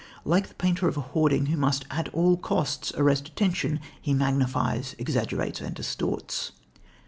[0.25, 4.95] Like the painter of a hoarding who must at all costs arrest attention, he magnifies,
[4.97, 6.53] exaggerates and distorts.